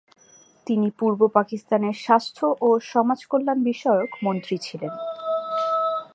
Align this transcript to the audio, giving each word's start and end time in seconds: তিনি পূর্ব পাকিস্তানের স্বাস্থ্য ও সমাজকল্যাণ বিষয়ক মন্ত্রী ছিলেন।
তিনি 0.67 0.87
পূর্ব 0.99 1.21
পাকিস্তানের 1.27 1.93
স্বাস্থ্য 1.93 2.45
ও 2.61 2.69
সমাজকল্যাণ 2.79 3.59
বিষয়ক 3.63 4.11
মন্ত্রী 4.23 4.57
ছিলেন। 4.57 4.93